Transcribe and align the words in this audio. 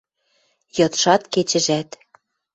Йыдшат, 0.77 1.21
кечӹжӓт. 1.33 1.89